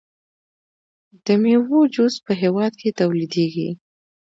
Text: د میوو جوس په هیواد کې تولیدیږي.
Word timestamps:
د 1.25 1.27
میوو 1.41 1.79
جوس 1.93 2.15
په 2.25 2.31
هیواد 2.41 2.73
کې 2.79 2.89
تولیدیږي. 2.99 3.69